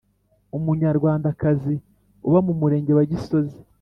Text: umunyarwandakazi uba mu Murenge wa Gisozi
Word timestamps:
umunyarwandakazi 0.57 1.75
uba 2.27 2.39
mu 2.45 2.53
Murenge 2.59 2.91
wa 2.97 3.03
Gisozi 3.11 3.57